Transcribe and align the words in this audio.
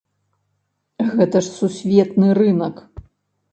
Гэта 1.19 1.37
ж 1.45 1.53
сусветны 1.59 2.27
рынак! 2.43 2.75